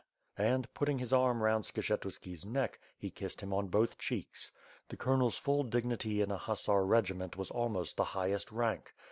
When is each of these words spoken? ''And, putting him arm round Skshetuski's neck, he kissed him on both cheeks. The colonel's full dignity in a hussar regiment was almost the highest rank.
''And, 0.39 0.67
putting 0.73 0.97
him 0.97 1.07
arm 1.13 1.43
round 1.43 1.65
Skshetuski's 1.65 2.43
neck, 2.43 2.79
he 2.97 3.11
kissed 3.11 3.39
him 3.41 3.53
on 3.53 3.67
both 3.67 3.99
cheeks. 3.99 4.51
The 4.89 4.97
colonel's 4.97 5.37
full 5.37 5.61
dignity 5.61 6.21
in 6.21 6.31
a 6.31 6.39
hussar 6.39 6.83
regiment 6.83 7.37
was 7.37 7.51
almost 7.51 7.97
the 7.97 8.03
highest 8.17 8.51
rank. 8.51 8.95